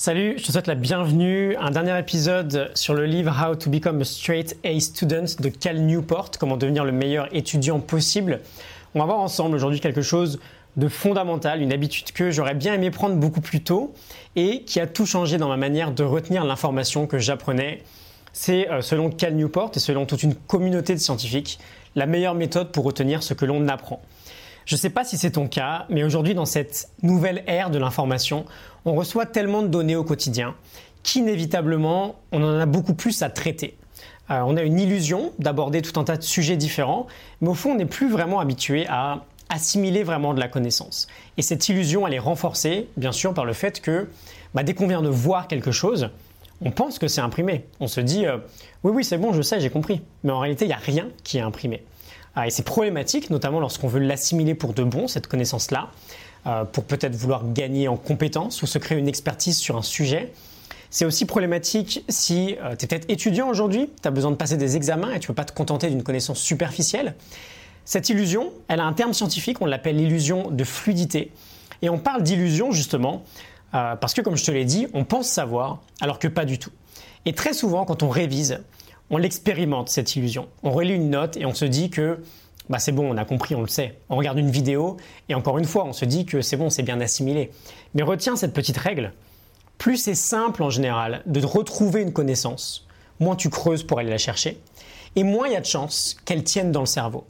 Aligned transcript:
Salut, 0.00 0.38
je 0.38 0.44
te 0.44 0.52
souhaite 0.52 0.68
la 0.68 0.76
bienvenue. 0.76 1.56
Un 1.56 1.72
dernier 1.72 1.98
épisode 1.98 2.70
sur 2.76 2.94
le 2.94 3.04
livre 3.04 3.34
How 3.36 3.56
to 3.56 3.68
Become 3.68 4.02
a 4.02 4.04
Straight 4.04 4.56
A 4.64 4.78
Student 4.78 5.24
de 5.40 5.48
Cal 5.48 5.80
Newport, 5.80 6.30
comment 6.38 6.56
devenir 6.56 6.84
le 6.84 6.92
meilleur 6.92 7.26
étudiant 7.34 7.80
possible. 7.80 8.38
On 8.94 9.00
va 9.00 9.06
voir 9.06 9.18
ensemble 9.18 9.56
aujourd'hui 9.56 9.80
quelque 9.80 10.00
chose 10.00 10.38
de 10.76 10.86
fondamental, 10.86 11.62
une 11.62 11.72
habitude 11.72 12.12
que 12.12 12.30
j'aurais 12.30 12.54
bien 12.54 12.74
aimé 12.74 12.92
prendre 12.92 13.16
beaucoup 13.16 13.40
plus 13.40 13.60
tôt 13.60 13.92
et 14.36 14.62
qui 14.62 14.78
a 14.78 14.86
tout 14.86 15.04
changé 15.04 15.36
dans 15.36 15.48
ma 15.48 15.56
manière 15.56 15.90
de 15.90 16.04
retenir 16.04 16.44
l'information 16.44 17.08
que 17.08 17.18
j'apprenais. 17.18 17.82
C'est 18.32 18.70
euh, 18.70 18.82
selon 18.82 19.10
Cal 19.10 19.34
Newport 19.34 19.72
et 19.74 19.80
selon 19.80 20.06
toute 20.06 20.22
une 20.22 20.36
communauté 20.36 20.94
de 20.94 21.00
scientifiques 21.00 21.58
la 21.96 22.06
meilleure 22.06 22.36
méthode 22.36 22.70
pour 22.70 22.84
retenir 22.84 23.24
ce 23.24 23.34
que 23.34 23.44
l'on 23.44 23.66
apprend. 23.66 24.00
Je 24.68 24.74
ne 24.74 24.78
sais 24.80 24.90
pas 24.90 25.02
si 25.02 25.16
c'est 25.16 25.30
ton 25.30 25.48
cas, 25.48 25.86
mais 25.88 26.04
aujourd'hui, 26.04 26.34
dans 26.34 26.44
cette 26.44 26.90
nouvelle 27.02 27.42
ère 27.46 27.70
de 27.70 27.78
l'information, 27.78 28.44
on 28.84 28.94
reçoit 28.94 29.24
tellement 29.24 29.62
de 29.62 29.68
données 29.68 29.96
au 29.96 30.04
quotidien 30.04 30.54
qu'inévitablement, 31.02 32.16
on 32.32 32.42
en 32.42 32.58
a 32.58 32.66
beaucoup 32.66 32.92
plus 32.92 33.22
à 33.22 33.30
traiter. 33.30 33.78
Euh, 34.30 34.42
on 34.44 34.58
a 34.58 34.62
une 34.62 34.78
illusion 34.78 35.32
d'aborder 35.38 35.80
tout 35.80 35.98
un 35.98 36.04
tas 36.04 36.18
de 36.18 36.22
sujets 36.22 36.58
différents, 36.58 37.06
mais 37.40 37.48
au 37.48 37.54
fond, 37.54 37.70
on 37.70 37.76
n'est 37.76 37.86
plus 37.86 38.10
vraiment 38.10 38.40
habitué 38.40 38.86
à 38.90 39.24
assimiler 39.48 40.02
vraiment 40.02 40.34
de 40.34 40.40
la 40.40 40.48
connaissance. 40.48 41.06
Et 41.38 41.42
cette 41.42 41.66
illusion, 41.70 42.06
elle 42.06 42.12
est 42.12 42.18
renforcée, 42.18 42.88
bien 42.98 43.12
sûr, 43.12 43.32
par 43.32 43.46
le 43.46 43.54
fait 43.54 43.80
que 43.80 44.10
bah, 44.52 44.64
dès 44.64 44.74
qu'on 44.74 44.86
vient 44.86 45.00
de 45.00 45.08
voir 45.08 45.48
quelque 45.48 45.72
chose, 45.72 46.10
on 46.62 46.72
pense 46.72 46.98
que 46.98 47.08
c'est 47.08 47.22
imprimé. 47.22 47.64
On 47.80 47.86
se 47.86 48.02
dit, 48.02 48.26
euh, 48.26 48.36
oui, 48.84 48.92
oui, 48.94 49.02
c'est 49.02 49.16
bon, 49.16 49.32
je 49.32 49.40
sais, 49.40 49.60
j'ai 49.60 49.70
compris. 49.70 50.02
Mais 50.24 50.32
en 50.32 50.40
réalité, 50.40 50.66
il 50.66 50.68
n'y 50.68 50.74
a 50.74 50.76
rien 50.76 51.08
qui 51.24 51.38
est 51.38 51.40
imprimé. 51.40 51.82
Ah, 52.34 52.46
et 52.46 52.50
c'est 52.50 52.64
problématique, 52.64 53.30
notamment 53.30 53.60
lorsqu'on 53.60 53.88
veut 53.88 54.00
l'assimiler 54.00 54.54
pour 54.54 54.74
de 54.74 54.84
bon, 54.84 55.08
cette 55.08 55.26
connaissance-là, 55.26 55.90
euh, 56.46 56.64
pour 56.64 56.84
peut-être 56.84 57.16
vouloir 57.16 57.42
gagner 57.52 57.88
en 57.88 57.96
compétences 57.96 58.62
ou 58.62 58.66
se 58.66 58.78
créer 58.78 58.98
une 58.98 59.08
expertise 59.08 59.58
sur 59.58 59.76
un 59.76 59.82
sujet. 59.82 60.32
C'est 60.90 61.04
aussi 61.04 61.26
problématique 61.26 62.04
si 62.08 62.56
euh, 62.62 62.76
tu 62.76 62.84
es 62.84 62.88
peut-être 62.88 63.10
étudiant 63.10 63.48
aujourd'hui, 63.48 63.90
tu 64.00 64.08
as 64.08 64.10
besoin 64.10 64.30
de 64.30 64.36
passer 64.36 64.56
des 64.56 64.76
examens 64.76 65.10
et 65.12 65.20
tu 65.20 65.24
ne 65.24 65.26
peux 65.28 65.34
pas 65.34 65.44
te 65.44 65.52
contenter 65.52 65.90
d'une 65.90 66.02
connaissance 66.02 66.38
superficielle. 66.38 67.14
Cette 67.84 68.08
illusion, 68.08 68.52
elle 68.68 68.80
a 68.80 68.84
un 68.84 68.92
terme 68.92 69.14
scientifique, 69.14 69.60
on 69.60 69.66
l'appelle 69.66 69.96
l'illusion 69.96 70.50
de 70.50 70.64
fluidité. 70.64 71.32
Et 71.82 71.88
on 71.88 71.98
parle 71.98 72.22
d'illusion 72.22 72.72
justement 72.72 73.24
euh, 73.74 73.96
parce 73.96 74.14
que, 74.14 74.20
comme 74.20 74.36
je 74.36 74.44
te 74.44 74.50
l'ai 74.50 74.64
dit, 74.64 74.86
on 74.94 75.04
pense 75.04 75.28
savoir 75.28 75.80
alors 76.00 76.18
que 76.18 76.28
pas 76.28 76.44
du 76.44 76.58
tout. 76.58 76.70
Et 77.24 77.32
très 77.32 77.52
souvent, 77.52 77.84
quand 77.84 78.02
on 78.02 78.08
révise, 78.08 78.60
on 79.10 79.16
l'expérimente, 79.16 79.88
cette 79.88 80.16
illusion. 80.16 80.48
On 80.62 80.70
relit 80.70 80.94
une 80.94 81.10
note 81.10 81.36
et 81.36 81.46
on 81.46 81.54
se 81.54 81.64
dit 81.64 81.90
que 81.90 82.20
bah 82.68 82.78
c'est 82.78 82.92
bon, 82.92 83.10
on 83.10 83.16
a 83.16 83.24
compris, 83.24 83.54
on 83.54 83.62
le 83.62 83.68
sait. 83.68 83.98
On 84.10 84.16
regarde 84.16 84.38
une 84.38 84.50
vidéo 84.50 84.98
et 85.28 85.34
encore 85.34 85.58
une 85.58 85.64
fois, 85.64 85.84
on 85.86 85.92
se 85.92 86.04
dit 86.04 86.26
que 86.26 86.42
c'est 86.42 86.56
bon, 86.56 86.68
c'est 86.68 86.82
bien 86.82 87.00
assimilé. 87.00 87.50
Mais 87.94 88.02
retiens 88.02 88.36
cette 88.36 88.52
petite 88.52 88.76
règle. 88.76 89.12
Plus 89.78 89.96
c'est 89.96 90.14
simple 90.14 90.62
en 90.62 90.70
général 90.70 91.22
de 91.26 91.44
retrouver 91.44 92.02
une 92.02 92.12
connaissance, 92.12 92.86
moins 93.20 93.36
tu 93.36 93.48
creuses 93.48 93.84
pour 93.84 94.00
aller 94.00 94.10
la 94.10 94.18
chercher, 94.18 94.60
et 95.16 95.22
moins 95.22 95.46
il 95.46 95.52
y 95.52 95.56
a 95.56 95.60
de 95.60 95.66
chances 95.66 96.16
qu'elle 96.24 96.44
tienne 96.44 96.72
dans 96.72 96.80
le 96.80 96.86
cerveau. 96.86 97.24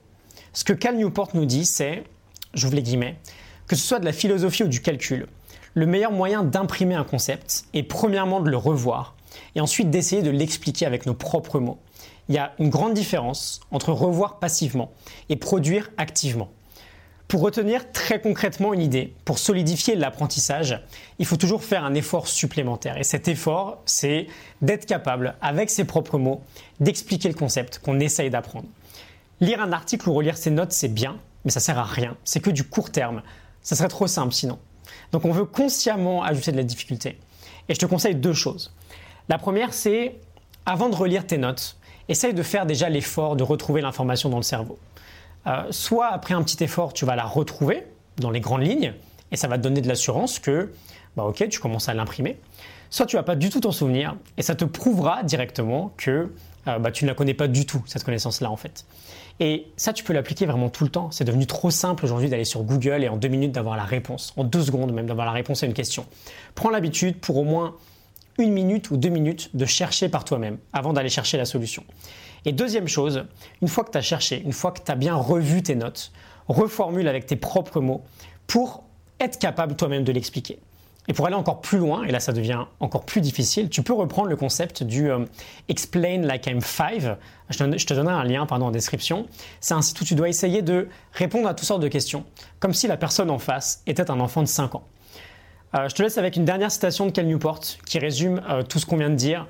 Ce 0.52 0.64
que 0.64 0.72
Cal 0.72 0.96
Newport 0.96 1.28
nous 1.34 1.44
dit, 1.44 1.66
c'est, 1.66 2.04
j'ouvre 2.54 2.74
les 2.74 2.82
guillemets, 2.82 3.16
que 3.68 3.76
ce 3.76 3.86
soit 3.86 4.00
de 4.00 4.06
la 4.06 4.12
philosophie 4.12 4.64
ou 4.64 4.68
du 4.68 4.80
calcul, 4.80 5.26
le 5.74 5.86
meilleur 5.86 6.10
moyen 6.10 6.42
d'imprimer 6.42 6.94
un 6.94 7.04
concept 7.04 7.66
est 7.74 7.82
premièrement 7.82 8.40
de 8.40 8.50
le 8.50 8.56
revoir 8.56 9.14
et 9.54 9.60
ensuite 9.60 9.90
d'essayer 9.90 10.22
de 10.22 10.30
l'expliquer 10.30 10.86
avec 10.86 11.06
nos 11.06 11.14
propres 11.14 11.60
mots. 11.60 11.78
Il 12.28 12.34
y 12.34 12.38
a 12.38 12.52
une 12.58 12.68
grande 12.68 12.94
différence 12.94 13.60
entre 13.70 13.92
revoir 13.92 14.38
passivement 14.38 14.92
et 15.28 15.36
produire 15.36 15.90
activement. 15.96 16.50
Pour 17.28 17.42
retenir 17.42 17.92
très 17.92 18.22
concrètement 18.22 18.72
une 18.72 18.80
idée, 18.80 19.12
pour 19.26 19.38
solidifier 19.38 19.96
l'apprentissage, 19.96 20.82
il 21.18 21.26
faut 21.26 21.36
toujours 21.36 21.62
faire 21.62 21.84
un 21.84 21.92
effort 21.94 22.26
supplémentaire. 22.26 22.96
Et 22.96 23.04
cet 23.04 23.28
effort, 23.28 23.82
c'est 23.84 24.28
d'être 24.62 24.86
capable, 24.86 25.36
avec 25.42 25.68
ses 25.68 25.84
propres 25.84 26.16
mots, 26.16 26.40
d'expliquer 26.80 27.28
le 27.28 27.34
concept 27.34 27.80
qu'on 27.80 28.00
essaye 28.00 28.30
d'apprendre. 28.30 28.68
Lire 29.40 29.60
un 29.60 29.72
article 29.72 30.08
ou 30.08 30.14
relire 30.14 30.38
ses 30.38 30.50
notes, 30.50 30.72
c'est 30.72 30.88
bien, 30.88 31.18
mais 31.44 31.50
ça 31.50 31.60
sert 31.60 31.78
à 31.78 31.84
rien. 31.84 32.16
C'est 32.24 32.40
que 32.40 32.48
du 32.48 32.64
court 32.64 32.90
terme. 32.90 33.22
Ça 33.62 33.76
serait 33.76 33.88
trop 33.88 34.06
simple 34.06 34.32
sinon. 34.32 34.58
Donc 35.12 35.26
on 35.26 35.32
veut 35.32 35.44
consciemment 35.44 36.22
ajouter 36.22 36.52
de 36.52 36.56
la 36.56 36.62
difficulté. 36.62 37.18
Et 37.68 37.74
je 37.74 37.78
te 37.78 37.86
conseille 37.86 38.14
deux 38.14 38.32
choses. 38.32 38.74
La 39.28 39.38
première, 39.38 39.74
c'est 39.74 40.16
avant 40.64 40.88
de 40.88 40.94
relire 40.94 41.26
tes 41.26 41.38
notes, 41.38 41.76
essaye 42.08 42.34
de 42.34 42.42
faire 42.42 42.66
déjà 42.66 42.88
l'effort 42.88 43.36
de 43.36 43.42
retrouver 43.42 43.80
l'information 43.80 44.28
dans 44.28 44.38
le 44.38 44.42
cerveau. 44.42 44.78
Euh, 45.46 45.64
soit 45.70 46.08
après 46.08 46.34
un 46.34 46.42
petit 46.42 46.62
effort, 46.64 46.92
tu 46.92 47.04
vas 47.04 47.16
la 47.16 47.24
retrouver 47.24 47.86
dans 48.16 48.30
les 48.30 48.40
grandes 48.40 48.66
lignes, 48.66 48.94
et 49.30 49.36
ça 49.36 49.48
va 49.48 49.58
te 49.58 49.62
donner 49.62 49.80
de 49.80 49.88
l'assurance 49.88 50.38
que, 50.38 50.72
bah 51.16 51.24
ok, 51.24 51.48
tu 51.48 51.60
commences 51.60 51.88
à 51.88 51.94
l'imprimer. 51.94 52.38
Soit 52.90 53.06
tu 53.06 53.16
vas 53.16 53.22
pas 53.22 53.36
du 53.36 53.50
tout 53.50 53.60
t'en 53.60 53.72
souvenir, 53.72 54.16
et 54.38 54.42
ça 54.42 54.54
te 54.54 54.64
prouvera 54.64 55.22
directement 55.22 55.92
que 55.98 56.32
euh, 56.66 56.78
bah, 56.78 56.90
tu 56.90 57.04
ne 57.04 57.10
la 57.10 57.14
connais 57.14 57.34
pas 57.34 57.48
du 57.48 57.66
tout, 57.66 57.82
cette 57.86 58.04
connaissance-là 58.04 58.50
en 58.50 58.56
fait. 58.56 58.86
Et 59.40 59.66
ça, 59.76 59.92
tu 59.92 60.04
peux 60.04 60.12
l'appliquer 60.12 60.46
vraiment 60.46 60.68
tout 60.68 60.84
le 60.84 60.90
temps. 60.90 61.10
C'est 61.12 61.24
devenu 61.24 61.46
trop 61.46 61.70
simple 61.70 62.04
aujourd'hui 62.04 62.28
d'aller 62.28 62.44
sur 62.44 62.62
Google 62.62 63.04
et 63.04 63.08
en 63.08 63.16
deux 63.16 63.28
minutes 63.28 63.52
d'avoir 63.52 63.76
la 63.76 63.84
réponse, 63.84 64.32
en 64.36 64.44
deux 64.44 64.62
secondes 64.62 64.92
même 64.92 65.06
d'avoir 65.06 65.26
la 65.26 65.32
réponse 65.32 65.62
à 65.62 65.66
une 65.66 65.74
question. 65.74 66.06
Prends 66.54 66.70
l'habitude 66.70 67.20
pour 67.20 67.36
au 67.36 67.44
moins 67.44 67.76
une 68.38 68.52
minute 68.52 68.90
ou 68.90 68.96
deux 68.96 69.08
minutes 69.08 69.54
de 69.54 69.66
chercher 69.66 70.08
par 70.08 70.24
toi-même 70.24 70.58
avant 70.72 70.92
d'aller 70.92 71.08
chercher 71.08 71.36
la 71.36 71.44
solution. 71.44 71.84
Et 72.44 72.52
deuxième 72.52 72.88
chose, 72.88 73.24
une 73.60 73.68
fois 73.68 73.84
que 73.84 73.90
tu 73.90 73.98
as 73.98 74.02
cherché, 74.02 74.42
une 74.44 74.52
fois 74.52 74.72
que 74.72 74.80
tu 74.82 74.90
as 74.90 74.94
bien 74.94 75.14
revu 75.14 75.62
tes 75.62 75.74
notes, 75.74 76.12
reformule 76.46 77.08
avec 77.08 77.26
tes 77.26 77.36
propres 77.36 77.80
mots 77.80 78.02
pour 78.46 78.84
être 79.20 79.38
capable 79.38 79.76
toi-même 79.76 80.04
de 80.04 80.12
l'expliquer. 80.12 80.58
Et 81.08 81.14
pour 81.14 81.26
aller 81.26 81.34
encore 81.34 81.62
plus 81.62 81.78
loin, 81.78 82.04
et 82.04 82.12
là 82.12 82.20
ça 82.20 82.32
devient 82.32 82.64
encore 82.80 83.06
plus 83.06 83.22
difficile, 83.22 83.70
tu 83.70 83.82
peux 83.82 83.94
reprendre 83.94 84.28
le 84.28 84.36
concept 84.36 84.82
du 84.82 85.10
euh, 85.10 85.24
Explain 85.68 86.20
Like 86.20 86.46
I'm 86.46 86.60
Five. 86.60 87.16
Je 87.48 87.58
te, 87.58 87.94
donnerai 87.94 88.14
un 88.14 88.24
lien 88.24 88.44
pardon, 88.44 88.66
en 88.66 88.70
description. 88.70 89.26
C'est 89.60 89.72
un 89.72 89.80
site 89.80 89.98
où 90.02 90.04
tu 90.04 90.14
dois 90.14 90.28
essayer 90.28 90.60
de 90.60 90.88
répondre 91.12 91.48
à 91.48 91.54
toutes 91.54 91.66
sortes 91.66 91.82
de 91.82 91.88
questions, 91.88 92.24
comme 92.60 92.74
si 92.74 92.86
la 92.86 92.98
personne 92.98 93.30
en 93.30 93.38
face 93.38 93.82
était 93.86 94.10
un 94.10 94.20
enfant 94.20 94.42
de 94.42 94.48
5 94.48 94.74
ans. 94.74 94.84
Euh, 95.74 95.88
je 95.88 95.94
te 95.94 96.02
laisse 96.02 96.16
avec 96.16 96.36
une 96.36 96.44
dernière 96.44 96.70
citation 96.70 97.06
de 97.06 97.10
Cal 97.10 97.26
Newport 97.26 97.60
qui 97.84 97.98
résume 97.98 98.40
euh, 98.48 98.62
tout 98.62 98.78
ce 98.78 98.86
qu'on 98.86 98.96
vient 98.96 99.10
de 99.10 99.14
dire. 99.14 99.46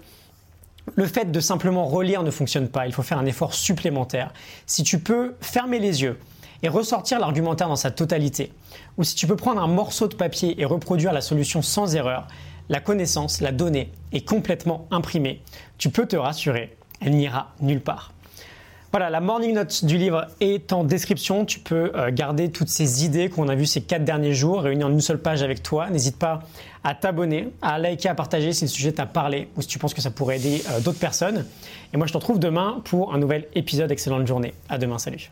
Le 0.94 1.06
fait 1.06 1.30
de 1.30 1.40
simplement 1.40 1.84
relire 1.84 2.22
ne 2.22 2.30
fonctionne 2.30 2.68
pas, 2.68 2.86
il 2.86 2.92
faut 2.92 3.02
faire 3.02 3.18
un 3.18 3.26
effort 3.26 3.54
supplémentaire. 3.54 4.32
Si 4.66 4.82
tu 4.82 4.98
peux 4.98 5.34
fermer 5.40 5.78
les 5.78 6.02
yeux 6.02 6.18
et 6.62 6.68
ressortir 6.68 7.20
l'argumentaire 7.20 7.68
dans 7.68 7.76
sa 7.76 7.90
totalité, 7.90 8.52
ou 8.96 9.04
si 9.04 9.14
tu 9.14 9.26
peux 9.26 9.36
prendre 9.36 9.62
un 9.62 9.68
morceau 9.68 10.08
de 10.08 10.14
papier 10.14 10.60
et 10.60 10.64
reproduire 10.64 11.12
la 11.12 11.20
solution 11.20 11.62
sans 11.62 11.94
erreur, 11.94 12.26
la 12.68 12.80
connaissance, 12.80 13.40
la 13.40 13.52
donnée 13.52 13.92
est 14.12 14.26
complètement 14.26 14.88
imprimée. 14.90 15.40
Tu 15.76 15.90
peux 15.90 16.06
te 16.06 16.16
rassurer, 16.16 16.76
elle 17.00 17.16
n'ira 17.16 17.52
nulle 17.60 17.80
part. 17.80 18.12
Voilà, 18.90 19.10
la 19.10 19.20
morning 19.20 19.52
note 19.52 19.84
du 19.84 19.98
livre 19.98 20.28
est 20.40 20.72
en 20.72 20.82
description. 20.82 21.44
Tu 21.44 21.58
peux 21.58 21.92
euh, 21.94 22.10
garder 22.10 22.50
toutes 22.50 22.70
ces 22.70 23.04
idées 23.04 23.28
qu'on 23.28 23.48
a 23.48 23.54
vues 23.54 23.66
ces 23.66 23.82
quatre 23.82 24.04
derniers 24.04 24.32
jours 24.32 24.62
réunies 24.62 24.84
en 24.84 24.90
une 24.90 25.02
seule 25.02 25.20
page 25.20 25.42
avec 25.42 25.62
toi. 25.62 25.90
N'hésite 25.90 26.18
pas 26.18 26.40
à 26.84 26.94
t'abonner, 26.94 27.50
à 27.60 27.78
liker, 27.78 28.08
à 28.08 28.14
partager 28.14 28.54
si 28.54 28.64
le 28.64 28.70
sujet 28.70 28.92
t'a 28.92 29.04
parlé 29.04 29.48
ou 29.56 29.62
si 29.62 29.68
tu 29.68 29.78
penses 29.78 29.92
que 29.92 30.00
ça 30.00 30.10
pourrait 30.10 30.36
aider 30.36 30.62
euh, 30.70 30.80
d'autres 30.80 30.98
personnes. 30.98 31.44
Et 31.92 31.98
moi, 31.98 32.06
je 32.06 32.12
te 32.12 32.18
retrouve 32.18 32.38
demain 32.38 32.80
pour 32.84 33.12
un 33.12 33.18
nouvel 33.18 33.46
épisode. 33.54 33.92
Excellente 33.92 34.26
journée. 34.26 34.54
À 34.70 34.78
demain. 34.78 34.98
Salut. 34.98 35.30